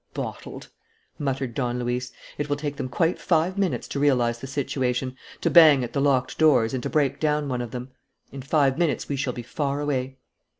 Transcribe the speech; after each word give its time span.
"Bottled!" 0.15 0.69
muttered 1.19 1.53
Don 1.53 1.77
Luis. 1.77 2.11
"It 2.39 2.49
will 2.49 2.55
take 2.55 2.77
them 2.77 2.89
quite 2.89 3.19
five 3.21 3.55
minutes 3.55 3.87
to 3.89 3.99
realize 3.99 4.39
the 4.39 4.47
situation, 4.47 5.15
to 5.41 5.51
bang 5.51 5.83
at 5.83 5.93
the 5.93 6.01
locked 6.01 6.39
doors, 6.39 6.73
and 6.73 6.81
to 6.81 6.89
break 6.89 7.19
down 7.19 7.47
one 7.47 7.61
of 7.61 7.69
them. 7.69 7.91
In 8.31 8.41
five 8.41 8.79
minutes 8.79 9.07
we 9.07 9.15
shall 9.15 9.31
be 9.33 9.43
far 9.43 9.79
away." 9.79 10.17